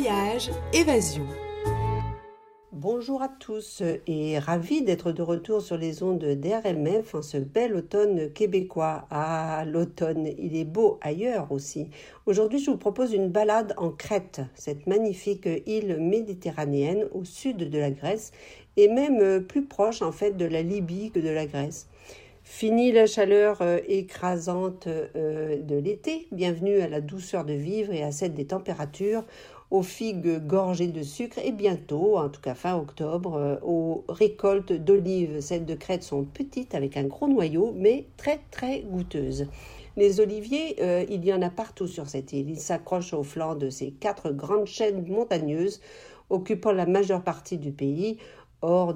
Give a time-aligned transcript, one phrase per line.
[0.00, 1.26] Voyage, évasion.
[2.72, 7.76] Bonjour à tous et ravi d'être de retour sur les ondes d'RMF en ce bel
[7.76, 9.06] automne québécois.
[9.10, 11.90] Ah, l'automne, il est beau ailleurs aussi.
[12.24, 17.78] Aujourd'hui, je vous propose une balade en Crète, cette magnifique île méditerranéenne au sud de
[17.78, 18.32] la Grèce
[18.78, 21.88] et même plus proche en fait de la Libye que de la Grèce.
[22.52, 28.02] Fini la chaleur euh, écrasante euh, de l'été, bienvenue à la douceur de vivre et
[28.02, 29.22] à celle des températures,
[29.70, 34.72] aux figues gorgées de sucre et bientôt, en tout cas fin octobre, euh, aux récoltes
[34.72, 35.40] d'olives.
[35.40, 39.46] Celles de Crète sont petites avec un gros noyau, mais très très goûteuses.
[39.96, 40.76] Les oliviers,
[41.10, 42.48] il y en a partout sur cette île.
[42.48, 45.80] Ils s'accrochent au flanc de ces quatre grandes chaînes montagneuses
[46.30, 48.18] occupant la majeure partie du pays,
[48.62, 48.92] en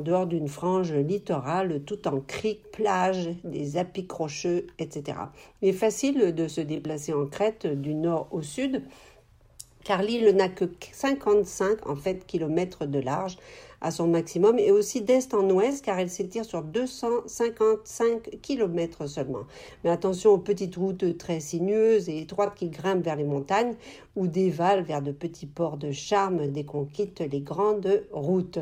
[0.00, 5.18] dehors d'une frange littorale, tout en criques, plages, des apics rocheux, etc.
[5.62, 8.82] Il est facile de se déplacer en Crète du nord au sud,
[9.84, 13.36] car l'île n'a que 55 en kilomètres de large
[13.80, 19.44] à son maximum et aussi d'est en ouest car elle s'étire sur 255 km seulement.
[19.82, 23.74] Mais attention aux petites routes très sinueuses et étroites qui grimpent vers les montagnes
[24.16, 28.58] ou dévalent vers de petits ports de charme dès qu'on quitte les grandes routes.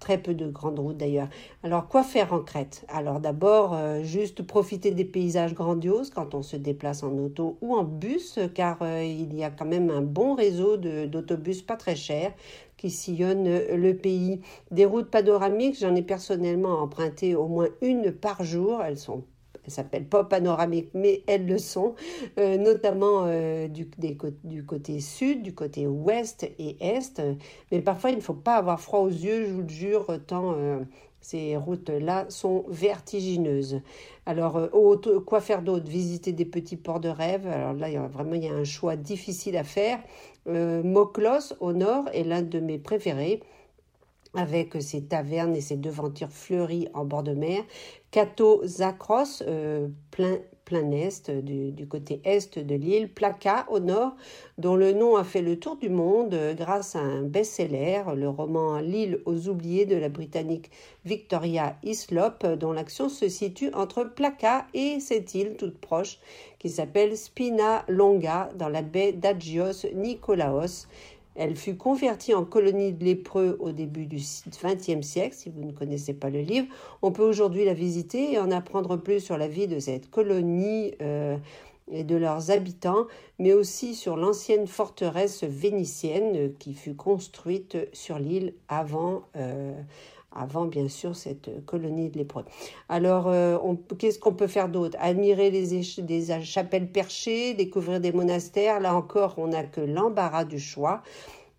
[0.00, 1.28] Très peu de grandes routes d'ailleurs.
[1.64, 2.84] Alors quoi faire en Crète?
[2.86, 7.74] Alors d'abord, euh, juste profiter des paysages grandioses quand on se déplace en auto ou
[7.74, 11.96] en bus, car euh, il y a quand même un bon réseau d'autobus pas très
[11.96, 12.32] chers
[12.78, 14.40] qui sillonnent le pays.
[14.70, 18.82] Des routes panoramiques, j'en ai personnellement emprunté au moins une par jour.
[18.82, 19.24] Elles sont
[19.68, 21.94] elles s'appellent pas panoramiques, mais elles le sont,
[22.38, 23.86] euh, notamment euh, du,
[24.64, 27.20] côté sud, du côté ouest et est.
[27.70, 30.54] Mais parfois, il ne faut pas avoir froid aux yeux, je vous le jure, tant
[30.54, 30.78] euh,
[31.20, 33.80] ces routes-là sont vertigineuses.
[34.26, 34.60] Alors,
[35.26, 35.86] quoi faire d'autre?
[35.88, 37.46] Visiter des petits ports de rêve?
[37.46, 39.98] Alors là, vraiment, il y a un choix difficile à faire.
[40.46, 43.42] Moklos, au nord, est l'un de mes préférés
[44.34, 47.62] avec ses tavernes et ses devantures fleuries en bord de mer.
[48.10, 54.12] Kato Zakros, euh, plein, plein est, du, côté est de l'île, Plaka au nord,
[54.58, 58.28] dont le nom a fait le tour du monde euh, grâce à un best-seller, le
[58.28, 60.70] roman L'île aux oubliés de la britannique
[61.06, 66.18] Victoria Islop, dont l'action se situe entre Plaka et cette île toute proche
[66.58, 70.86] qui s'appelle Spina Longa dans la baie d'Agios Nikolaos
[71.38, 75.36] elle fut convertie en colonie de lépreux au début du XXe siècle.
[75.36, 76.66] Si vous ne connaissez pas le livre,
[77.00, 80.94] on peut aujourd'hui la visiter et en apprendre plus sur la vie de cette colonie
[81.00, 81.36] euh,
[81.90, 83.06] et de leurs habitants,
[83.38, 89.22] mais aussi sur l'ancienne forteresse vénitienne qui fut construite sur l'île avant.
[89.36, 89.72] Euh,
[90.30, 92.44] avant bien sûr cette colonie de lépreux.
[92.88, 93.56] Alors, euh,
[93.98, 94.96] qu'est-ce qu'on peut faire d'autre?
[95.00, 98.78] Admirer les des chapelles perchées, découvrir des monastères.
[98.78, 101.02] Là encore, on n'a que l'embarras du choix.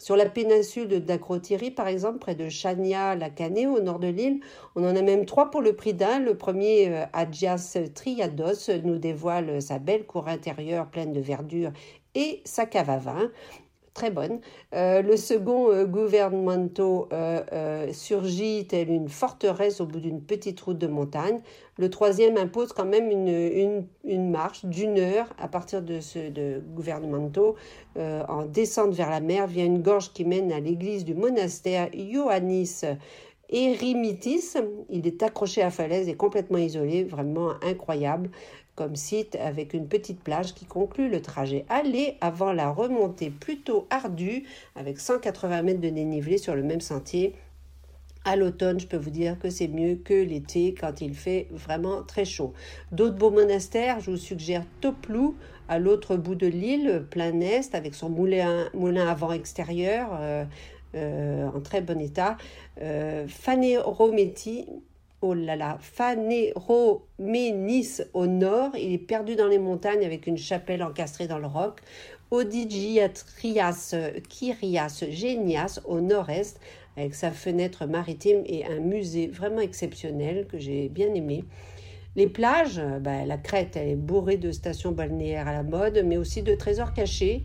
[0.00, 4.40] Sur la péninsule d'Akrotiri, par exemple, près de Chania, la Canée, au nord de l'île,
[4.76, 6.20] on en a même trois pour le prix d'un.
[6.20, 11.72] Le premier, euh, Adjias Triados, nous dévoile sa belle cour intérieure pleine de verdure
[12.14, 13.30] et sa cave à vin
[13.98, 14.38] très bonne.
[14.74, 20.78] Euh, le second, euh, Governmento, euh, surgit tel une forteresse au bout d'une petite route
[20.78, 21.40] de montagne.
[21.78, 27.56] Le troisième impose quand même une, marche d'une heure à partir de ce de Governmento
[27.96, 32.82] en descente vers la mer via une gorge qui mène à l'église du monastère Ioannis
[33.50, 34.56] Erimitis.
[34.90, 38.30] Il est accroché à falaise et complètement isolé, vraiment incroyable
[38.78, 43.88] comme site avec une petite plage qui conclut le trajet aller avant la remontée plutôt
[43.90, 44.44] ardue
[44.76, 47.34] avec 180 mètres de dénivelé sur le même sentier.
[48.24, 52.02] À l'automne, je peux vous dire que c'est mieux que l'été quand il fait vraiment
[52.02, 52.52] très chaud.
[52.92, 55.34] D'autres beaux monastères, je vous suggère Toplou
[55.68, 60.10] à l'autre bout de l'île, plein est, avec son moulin, moulin avant extérieur.
[60.20, 60.44] Euh, euh,
[60.94, 62.36] en très bon état.
[62.80, 64.66] Euh, Fanerometi,
[65.20, 70.82] oh là là, Phanéroménis au nord, il est perdu dans les montagnes avec une chapelle
[70.82, 71.80] encastrée dans le roc.
[72.30, 73.94] Odigiatrias
[74.28, 76.60] Kyrias Genias au nord-est,
[76.96, 81.44] avec sa fenêtre maritime et un musée vraiment exceptionnel que j'ai bien aimé.
[82.16, 86.16] Les plages, bah, la Crète, elle est bourrée de stations balnéaires à la mode, mais
[86.16, 87.44] aussi de trésors cachés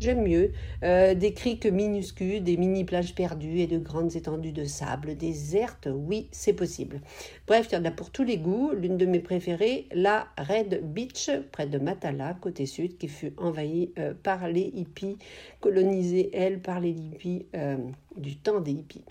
[0.00, 0.52] j'aime mieux.
[0.82, 6.28] Euh, des criques minuscules, des mini-plages perdues et de grandes étendues de sable désertes, oui,
[6.32, 7.00] c'est possible.
[7.46, 8.72] Bref, il y en a pour tous les goûts.
[8.74, 13.92] L'une de mes préférées, la Red Beach, près de Matala, côté sud, qui fut envahie
[13.98, 15.18] euh, par les hippies,
[15.60, 17.76] colonisée, elle, par les hippies euh,
[18.16, 19.04] du temps des hippies.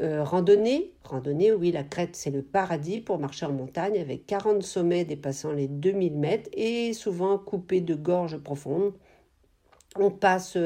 [0.00, 5.04] randonnée, randonnée, oui, la crête, c'est le paradis pour marcher en montagne avec 40 sommets
[5.04, 8.92] dépassant les 2000 mètres et souvent coupés de gorges profondes
[9.98, 10.56] On passe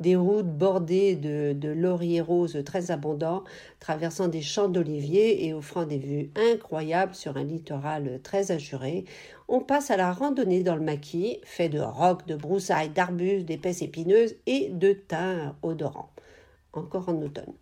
[0.00, 3.42] des routes bordées de, lauriers roses très abondants,
[3.80, 9.06] traversant des champs d'oliviers et offrant des vues incroyables sur un littoral très azuré.
[9.48, 13.80] On passe à la randonnée dans le maquis, fait de rocs, de broussailles, d'arbustes, d'épaisses
[13.80, 16.10] épineuses et de thym odorant
[16.76, 17.52] encore en automne.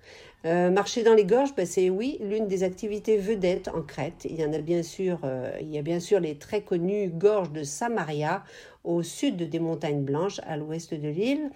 [0.47, 4.27] Euh, marcher dans les gorges, ben, c'est oui l'une des activités vedettes en Crète.
[4.29, 7.63] Il y en a bien sûr, euh, a bien sûr les très connues gorges de
[7.63, 8.45] Samaria
[8.85, 11.51] au sud des montagnes blanches, à l'ouest de l'île,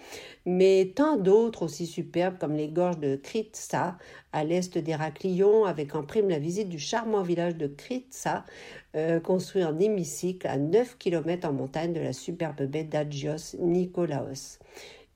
[0.47, 3.97] mais tant d'autres aussi superbes comme les gorges de Kritsa
[4.33, 8.45] à l'est d'Héraclion, avec en prime la visite du charmant village de Kritsa,
[8.95, 14.57] euh, construit en hémicycle à 9 km en montagne de la superbe baie d'Agios Nikolaos.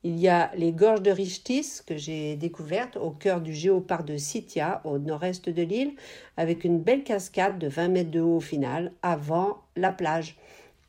[0.06, 4.18] Il y a les gorges de Richtis que j'ai découvertes au cœur du géoparc de
[4.18, 5.94] Sitia au nord-est de l'île
[6.36, 10.36] avec une belle cascade de 20 mètres de haut au final avant la plage.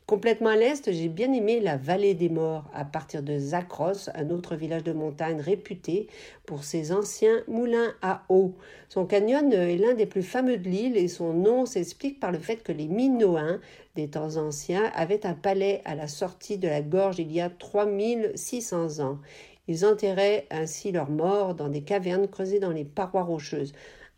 [0.06, 4.30] Complètement à l'est, j'ai bien aimé la vallée des morts à partir de Zakros, un
[4.30, 6.06] autre village de montagne réputé
[6.46, 8.54] pour ses anciens moulins à eau.
[8.88, 12.38] Son canyon est l'un des plus fameux de l'île et son nom s'explique par le
[12.38, 13.58] fait que les Minoens
[13.96, 17.50] des temps anciens avaient un palais à la sortie de la gorge il y a
[17.50, 19.18] 3600 ans.
[19.66, 23.72] Ils enterraient ainsi leurs morts dans des cavernes creusées dans les parois rocheuses.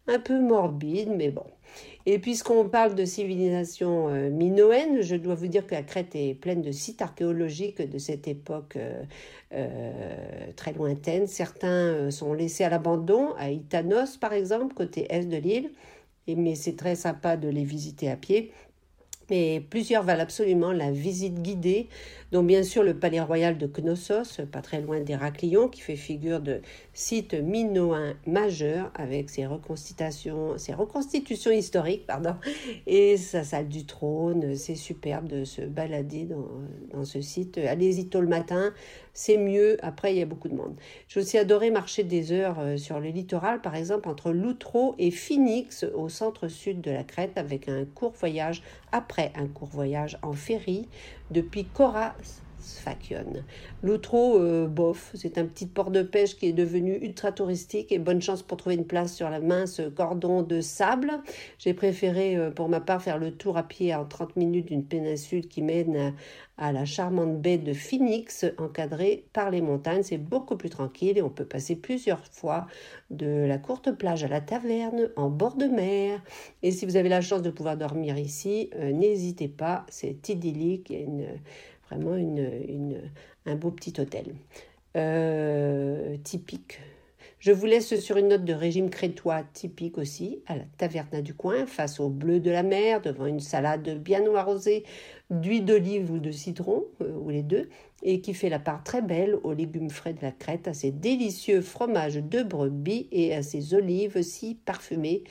[0.06, 1.46] Un peu morbide, mais bon.
[2.06, 6.34] Et puisqu'on parle de civilisation euh, minoenne, je dois vous dire que la Crète est
[6.34, 9.02] pleine de sites archéologiques de cette époque euh,
[9.52, 9.90] euh,
[10.56, 11.26] très lointaine.
[11.26, 15.70] Certains sont laissés à l'abandon, à Itanos par exemple, côté est de l'île,
[16.26, 18.52] mais c'est très sympa de les visiter à pied.
[19.30, 21.88] Mais plusieurs valent absolument la visite guidée,
[22.32, 26.40] dont bien sûr le palais royal de Knossos, pas très loin d'Héraclion, qui fait figure
[26.40, 26.60] de
[26.92, 30.54] site minoen majeur avec ses reconstitutions,
[31.50, 32.34] historiques, pardon,
[32.86, 34.56] et sa salle du trône.
[34.56, 36.48] C'est superbe de se balader dans,
[36.92, 37.58] dans ce site.
[37.58, 38.72] Allez-y tôt le matin,
[39.14, 39.78] c'est mieux.
[39.82, 40.76] Après, il y a beaucoup de monde.
[41.08, 45.10] J'ai aussi adoré marcher des heures euh, sur le littoral, par exemple entre Loutro et
[45.10, 48.62] Phoenix, au centre-sud de la Crète, avec un court voyage,
[48.92, 50.88] après un court voyage en ferry,
[51.30, 52.16] depuis Cora
[52.60, 53.44] Sfakion.
[53.82, 57.98] L'outro, euh, bof, c'est un petit port de pêche qui est devenu ultra touristique et
[57.98, 61.12] bonne chance pour trouver une place sur la mince cordon de sable.
[61.58, 64.84] J'ai préféré euh, pour ma part faire le tour à pied en 30 minutes d'une
[64.84, 66.14] péninsule qui mène
[66.56, 70.02] à, la charmante baie de Phoenix encadrée par les montagnes.
[70.02, 72.66] C'est beaucoup plus tranquille et on peut passer plusieurs fois
[73.10, 76.20] de la courte plage à la taverne en bord de mer.
[76.62, 80.90] Et si vous avez la chance de pouvoir dormir ici, euh, n'hésitez pas, c'est idyllique.
[80.90, 81.26] Une
[81.90, 83.10] Vraiment une,
[83.46, 84.34] un beau petit hôtel.
[84.96, 86.80] Euh, typique.
[87.40, 91.34] Je vous laisse sur une note de régime crétois typique aussi, à la taverna du
[91.34, 94.82] coin, face au bleu de la mer, devant une salade bien arrosée
[95.30, 97.68] d'huile d'olive ou de citron, euh, ou les deux,
[98.02, 100.90] et qui fait la part très belle aux légumes frais de la Crète, à ses
[100.90, 105.22] délicieux fromages de brebis et à ses olives si parfumées.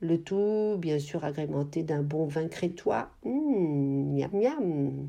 [0.00, 3.08] Le tout, bien sûr, agrémenté d'un bon vin crétois.
[3.24, 5.08] Mmh, miam miam.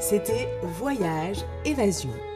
[0.00, 2.27] C'était Voyage Évasion.